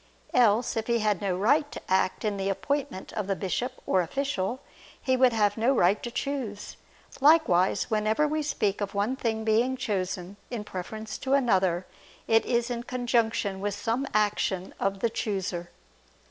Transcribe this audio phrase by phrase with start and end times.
[0.33, 4.01] Else, if he had no right to act in the appointment of the bishop or
[4.01, 4.59] official,
[4.99, 6.75] he would have no right to choose.
[7.19, 11.85] Likewise, whenever we speak of one thing being chosen in preference to another,
[12.27, 15.69] it is in conjunction with some action of the chooser.